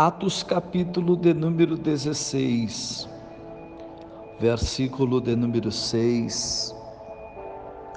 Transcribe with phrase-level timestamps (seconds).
[0.00, 3.08] Atos capítulo de número 16,
[4.38, 6.72] versículo de número 6.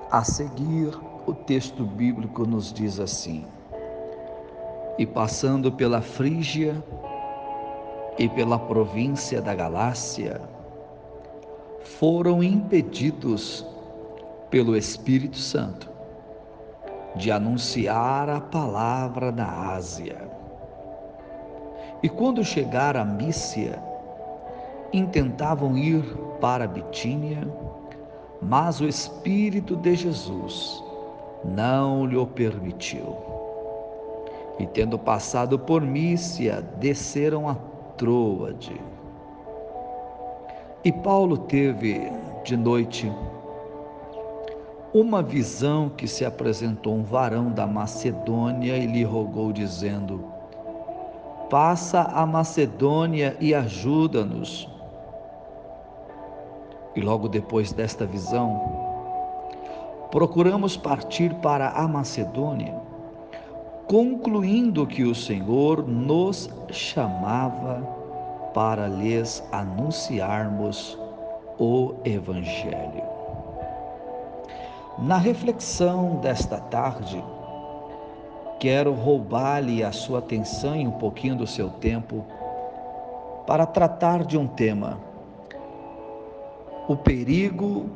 [0.09, 3.45] A seguir, o texto bíblico nos diz assim:
[4.97, 6.83] E passando pela Frígia
[8.17, 10.41] e pela província da Galácia,
[11.83, 13.63] foram impedidos
[14.49, 15.87] pelo Espírito Santo
[17.15, 20.30] de anunciar a palavra na Ásia
[22.03, 23.79] e quando chegaram a Mícia,
[24.91, 26.03] intentavam ir
[26.39, 27.47] para Bitínia,
[28.41, 30.83] mas o Espírito de Jesus
[31.45, 33.15] não lhe permitiu.
[34.59, 37.55] E tendo passado por Mícia, desceram a
[37.97, 38.79] Troade.
[40.83, 42.11] E Paulo teve
[42.43, 43.11] de noite
[44.93, 50.25] uma visão que se apresentou um varão da Macedônia e lhe rogou, dizendo:
[51.51, 54.69] passa a Macedônia e ajuda-nos.
[56.95, 58.61] E logo depois desta visão,
[60.09, 62.73] procuramos partir para a Macedônia,
[63.85, 67.81] concluindo que o Senhor nos chamava
[68.53, 70.97] para lhes anunciarmos
[71.59, 73.03] o Evangelho.
[74.99, 77.21] Na reflexão desta tarde,
[78.61, 82.23] quero roubar-lhe a sua atenção e um pouquinho do seu tempo
[83.47, 84.99] para tratar de um tema:
[86.87, 87.89] o perigo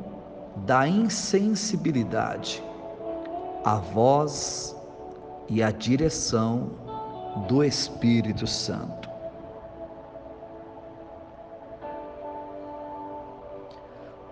[0.66, 2.64] da insensibilidade,
[3.64, 4.76] a voz
[5.48, 6.72] e a direção
[7.48, 9.08] do Espírito Santo.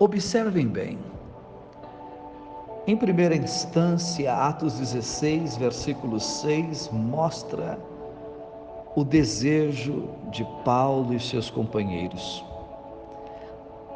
[0.00, 0.98] Observem bem.
[2.86, 7.78] Em primeira instância, Atos 16, versículo 6, mostra
[8.94, 12.44] o desejo de Paulo e seus companheiros.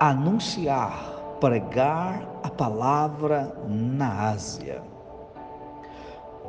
[0.01, 4.81] Anunciar, pregar a palavra na Ásia.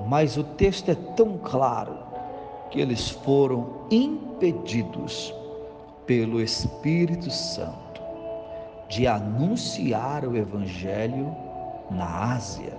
[0.08, 1.97] Mas o texto é tão claro
[2.72, 5.35] que eles foram impedidos
[6.06, 8.02] pelo Espírito Santo
[8.88, 11.49] de anunciar o Evangelho
[11.90, 12.78] na Ásia.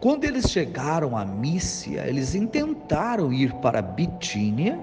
[0.00, 4.78] Quando eles chegaram a Mícia, eles intentaram ir para Bitínia,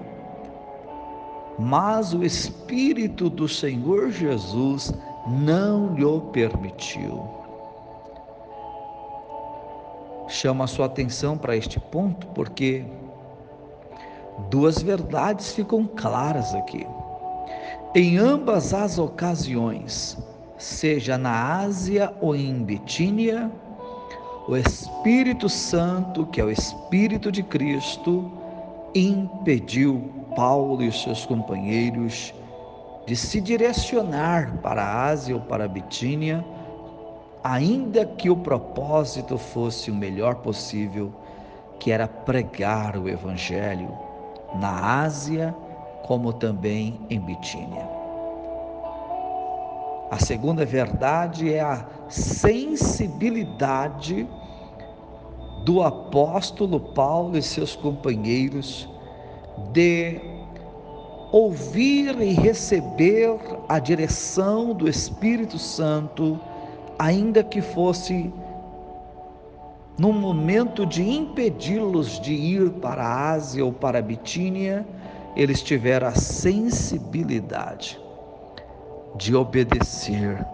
[1.58, 4.92] mas o Espírito do Senhor Jesus
[5.26, 7.24] não lhe permitiu.
[10.28, 12.84] Chama a sua atenção para este ponto, porque
[14.50, 16.86] duas verdades ficam claras aqui.
[17.94, 20.18] Em ambas as ocasiões,
[20.58, 23.50] seja na Ásia ou em Bitínia,
[24.48, 28.30] o Espírito Santo, que é o Espírito de Cristo,
[28.94, 32.32] impediu Paulo e seus companheiros
[33.06, 36.44] de se direcionar para a Ásia ou para a Bitínia,
[37.42, 41.12] ainda que o propósito fosse o melhor possível,
[41.78, 43.90] que era pregar o Evangelho
[44.54, 45.54] na Ásia
[46.04, 48.05] como também em Bitínia.
[50.08, 54.24] A segunda verdade é a sensibilidade
[55.64, 58.88] do apóstolo Paulo e seus companheiros
[59.72, 60.20] de
[61.32, 63.36] ouvir e receber
[63.68, 66.38] a direção do Espírito Santo,
[66.96, 68.32] ainda que fosse
[69.98, 74.86] num momento de impedi-los de ir para a Ásia ou para a Bitínia,
[75.34, 78.05] eles tiveram a sensibilidade
[79.16, 80.44] de obedecer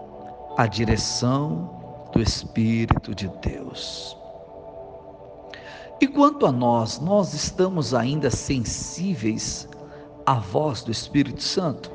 [0.57, 4.17] à direção do Espírito de Deus.
[5.99, 9.67] E quanto a nós, nós estamos ainda sensíveis
[10.25, 11.91] à voz do Espírito Santo?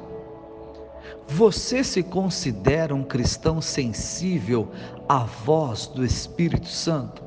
[1.28, 4.68] Você se considera um cristão sensível
[5.08, 7.22] à voz do Espírito Santo?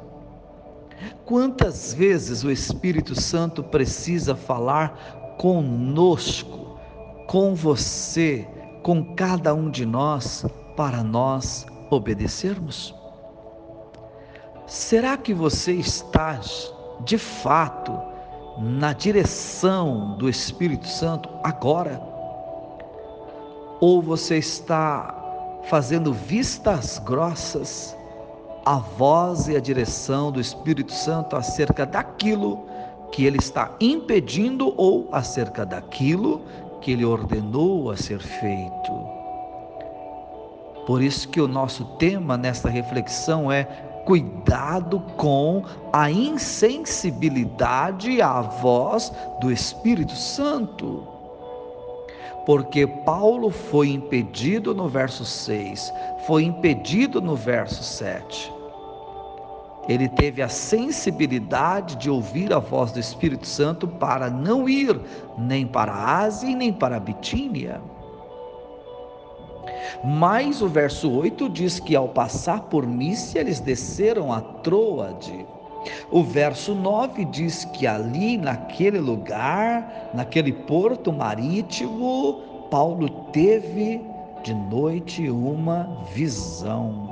[1.25, 6.79] Quantas vezes o Espírito Santo precisa falar conosco,
[7.27, 8.47] com você,
[8.81, 10.45] com cada um de nós
[10.75, 12.95] para nós obedecermos?
[14.65, 16.39] Será que você está
[17.03, 17.99] de fato
[18.57, 22.01] na direção do Espírito Santo agora?
[23.79, 25.17] Ou você está
[25.65, 27.95] fazendo vistas grossas
[28.65, 32.65] à voz e à direção do Espírito Santo acerca daquilo
[33.11, 36.41] que ele está impedindo ou acerca daquilo
[36.81, 38.91] que ele ordenou a ser feito.
[40.85, 43.63] Por isso que o nosso tema nesta reflexão é
[44.05, 45.63] Cuidado com
[45.93, 51.07] a insensibilidade à voz do Espírito Santo.
[52.43, 55.93] Porque Paulo foi impedido no verso 6,
[56.25, 58.60] foi impedido no verso 7
[59.87, 64.99] ele teve a sensibilidade de ouvir a voz do Espírito Santo para não ir
[65.37, 67.81] nem para a Ásia nem para a Bitínia.
[70.03, 75.45] Mas o verso 8 diz que ao passar por Mícia eles desceram a Troade.
[76.11, 84.01] O verso 9 diz que ali naquele lugar, naquele porto marítimo, Paulo teve
[84.43, 87.10] de noite uma visão.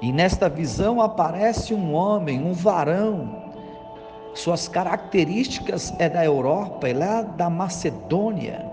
[0.00, 3.48] E nesta visão aparece um homem, um varão.
[4.34, 8.64] Suas características é da Europa, ele é da Macedônia.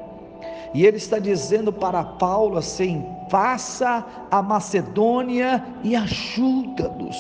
[0.74, 7.18] E ele está dizendo para Paulo assim: faça a Macedônia e ajuda-nos.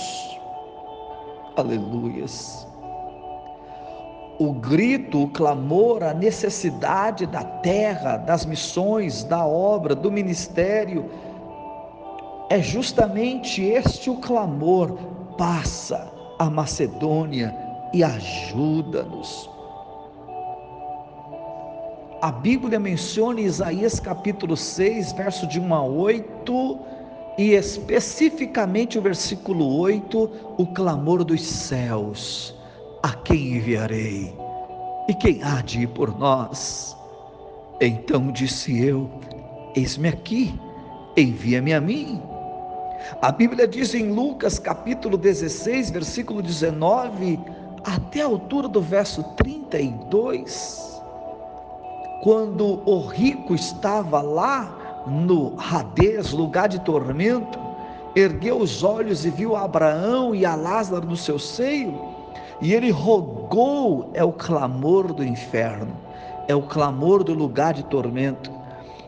[1.56, 2.68] Aleluias.
[4.38, 11.10] O grito, o clamor, a necessidade da terra, das missões, da obra, do ministério,
[12.50, 14.98] é justamente este o clamor:
[15.38, 17.56] passa a Macedônia
[17.94, 19.50] e ajuda-nos.
[22.22, 26.80] A Bíblia menciona Isaías capítulo 6, verso de 1 a 8,
[27.38, 32.56] e especificamente o versículo 8, o clamor dos céus:
[33.04, 34.34] A quem enviarei?
[35.08, 36.96] E quem há de ir por nós?
[37.80, 39.10] Então disse eu:
[39.76, 40.58] Eis-me aqui,
[41.16, 42.35] envia-me a mim.
[43.22, 47.40] A Bíblia diz em Lucas capítulo 16, versículo 19,
[47.84, 51.02] até a altura do verso 32,
[52.24, 57.60] quando o rico estava lá no Hades, lugar de tormento,
[58.16, 62.00] ergueu os olhos e viu Abraão e a Lázaro no seu seio,
[62.60, 65.96] e ele rogou, é o clamor do inferno,
[66.48, 68.52] é o clamor do lugar de tormento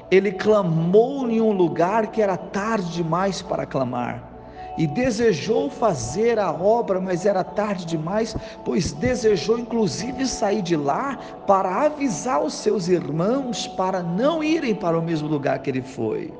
[0.09, 4.23] ele clamou em um lugar que era tarde demais para clamar.
[4.77, 11.17] E desejou fazer a obra, mas era tarde demais, pois desejou inclusive sair de lá
[11.47, 16.31] para avisar os seus irmãos para não irem para o mesmo lugar que ele foi.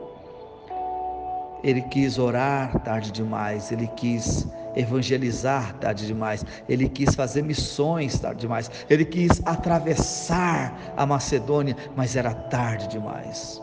[1.64, 4.48] Ele quis orar tarde demais, ele quis
[4.80, 12.16] evangelizar tarde demais, ele quis fazer missões tarde demais, ele quis atravessar a Macedônia, mas
[12.16, 13.62] era tarde demais.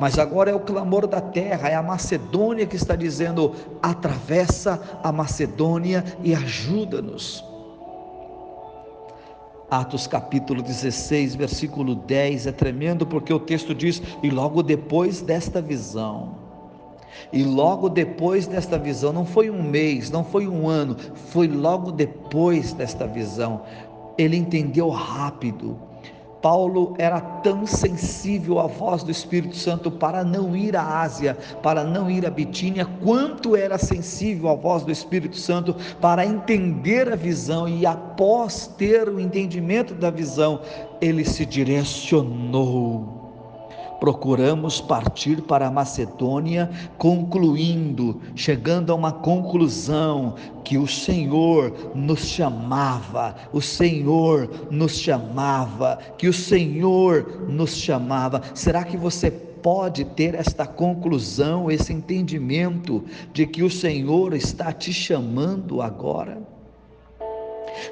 [0.00, 5.12] Mas agora é o clamor da terra, é a Macedônia que está dizendo: atravessa a
[5.12, 7.44] Macedônia e ajuda-nos.
[9.70, 15.60] Atos capítulo 16, versículo 10 é tremendo porque o texto diz: e logo depois desta
[15.60, 16.43] visão,
[17.32, 20.96] e logo depois desta visão, não foi um mês, não foi um ano,
[21.30, 23.62] foi logo depois desta visão,
[24.16, 25.78] ele entendeu rápido.
[26.44, 31.82] Paulo era tão sensível à voz do Espírito Santo para não ir à Ásia, para
[31.82, 37.16] não ir à Bitínia, quanto era sensível à voz do Espírito Santo para entender a
[37.16, 40.60] visão e após ter o entendimento da visão,
[41.00, 43.23] ele se direcionou
[44.04, 53.34] procuramos partir para a Macedônia, concluindo, chegando a uma conclusão que o Senhor nos chamava,
[53.50, 58.42] o Senhor nos chamava, que o Senhor nos chamava.
[58.52, 64.92] Será que você pode ter esta conclusão, esse entendimento de que o Senhor está te
[64.92, 66.42] chamando agora?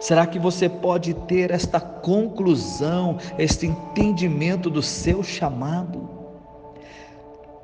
[0.00, 6.01] Será que você pode ter esta conclusão, este entendimento do seu chamado?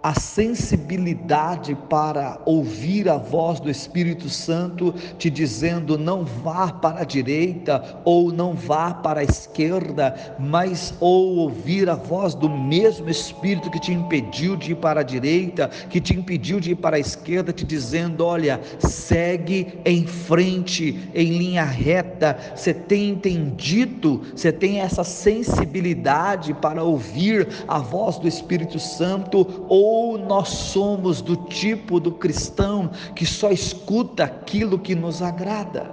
[0.09, 7.05] A sensibilidade para ouvir a voz do Espírito Santo te dizendo não vá para a
[7.05, 13.71] direita ou não vá para a esquerda, mas ou ouvir a voz do mesmo Espírito
[13.71, 17.00] que te impediu de ir para a direita, que te impediu de ir para a
[17.00, 22.38] esquerda, te dizendo: olha, segue em frente, em linha reta.
[22.57, 29.98] Você tem entendido, você tem essa sensibilidade para ouvir a voz do Espírito Santo ou
[29.99, 35.90] ou nós somos do tipo do cristão que só escuta aquilo que nos agrada,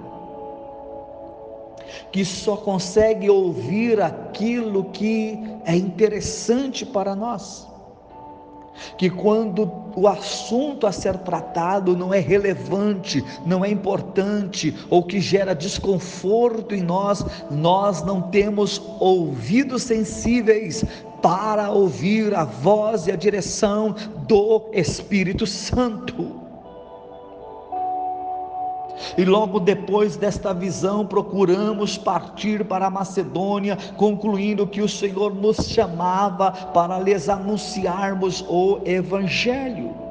[2.12, 7.66] que só consegue ouvir aquilo que é interessante para nós?
[8.96, 15.18] Que quando o assunto a ser tratado não é relevante, não é importante ou que
[15.18, 20.84] gera desconforto em nós, nós não temos ouvidos sensíveis
[21.22, 23.94] para ouvir a voz e a direção
[24.26, 26.46] do Espírito Santo.
[29.16, 35.68] E logo depois desta visão, procuramos partir para a Macedônia, concluindo que o Senhor nos
[35.68, 40.05] chamava para lhes anunciarmos o Evangelho.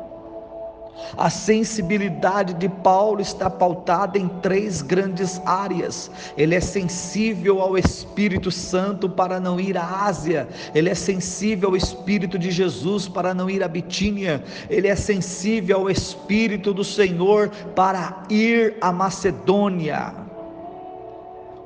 [1.18, 6.12] A sensibilidade de Paulo está pautada em três grandes áreas.
[6.38, 11.76] Ele é sensível ao Espírito Santo para não ir à Ásia, ele é sensível ao
[11.76, 17.50] Espírito de Jesus para não ir à Bitínia, ele é sensível ao Espírito do Senhor
[17.76, 20.25] para ir à Macedônia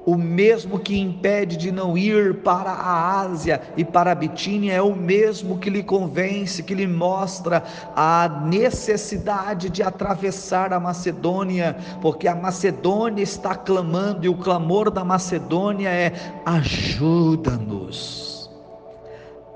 [0.10, 4.82] o mesmo que impede de não ir para a Ásia e para a Bitínia é
[4.82, 7.64] o mesmo que lhe convence, que lhe mostra
[7.96, 15.04] a necessidade de atravessar a Macedônia, porque a Macedônia está clamando e o clamor da
[15.04, 16.12] Macedônia é:
[16.44, 18.50] ajuda-nos,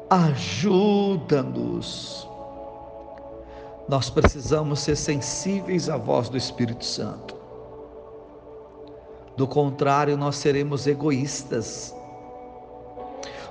[0.07, 1.49] ajuda-nos.
[3.89, 7.42] Nós precisamos ser sensíveis à voz do Espírito Santo.
[9.35, 11.95] Do contrário, nós seremos egoístas.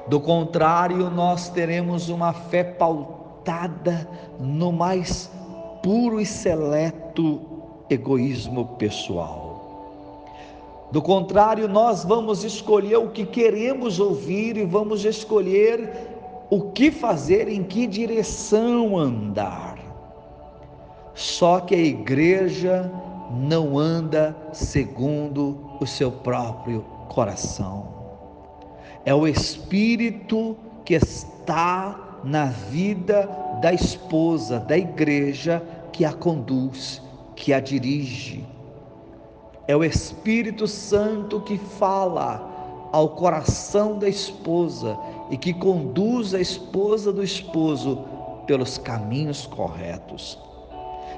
[0.07, 4.09] Do contrário, nós teremos uma fé pautada
[4.39, 5.31] no mais
[5.83, 7.41] puro e seleto
[7.91, 9.53] egoísmo pessoal.
[10.93, 15.91] Do contrário, nós vamos escolher o que queremos ouvir e vamos escolher
[16.51, 19.79] o que fazer, em que direção andar.
[21.15, 22.93] Só que a igreja
[23.31, 27.89] não anda segundo o seu próprio coração.
[29.05, 33.29] É o Espírito que está na vida
[33.61, 35.63] da esposa, da igreja,
[35.93, 37.03] que a conduz,
[37.35, 38.47] que a dirige.
[39.67, 42.51] É o Espírito Santo que fala
[42.93, 44.99] ao coração da esposa
[45.31, 48.05] e que conduz a esposa do esposo
[48.47, 50.39] pelos caminhos corretos.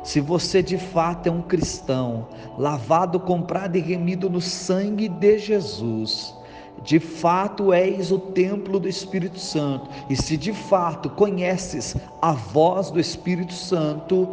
[0.04, 6.34] Se você de fato é um cristão, lavado, comprado e remido no sangue de Jesus,
[6.82, 12.90] de fato és o templo do Espírito Santo, e se de fato conheces a voz
[12.90, 14.28] do Espírito Santo,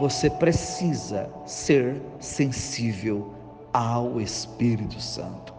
[0.00, 3.32] você precisa ser sensível
[3.72, 5.54] ao Espírito Santo.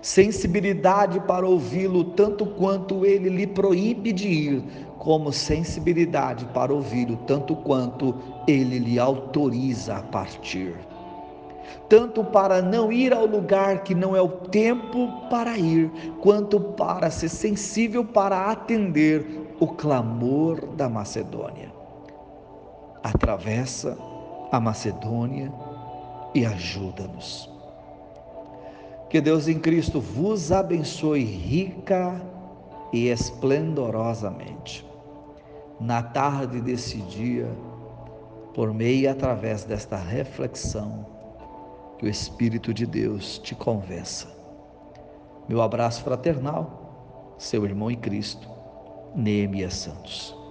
[0.00, 4.62] Sensibilidade para ouvi-lo tanto quanto ele lhe proíbe de ir,
[5.02, 8.14] como sensibilidade para ouvi-lo tanto quanto
[8.46, 10.76] ele lhe autoriza a partir.
[11.88, 15.90] Tanto para não ir ao lugar que não é o tempo para ir,
[16.20, 19.26] quanto para ser sensível para atender
[19.58, 21.72] o clamor da Macedônia.
[23.02, 23.98] Atravessa
[24.52, 25.52] a Macedônia
[26.32, 27.50] e ajuda-nos.
[29.10, 32.22] Que Deus em Cristo vos abençoe rica
[32.92, 34.91] e esplendorosamente
[35.82, 37.48] na tarde desse dia,
[38.54, 41.04] por meio e através desta reflexão,
[41.98, 44.28] que o Espírito de Deus te convença.
[45.48, 48.48] Meu abraço fraternal, seu irmão em Cristo,
[49.14, 50.41] Neemias Santos.